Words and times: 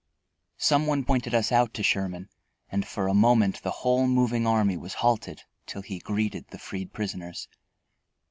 Someone 0.57 1.05
pointed 1.05 1.35
us 1.35 1.51
out 1.51 1.75
to 1.75 1.83
Sherman, 1.83 2.27
and 2.71 2.87
for 2.87 3.07
a 3.07 3.13
moment 3.13 3.61
the 3.61 3.69
whole 3.85 4.07
moving 4.07 4.47
army 4.47 4.75
was 4.75 4.95
halted 4.95 5.43
till 5.67 5.83
he 5.83 5.99
greeted 5.99 6.47
the 6.47 6.57
freed 6.57 6.91
prisoners. 6.91 7.47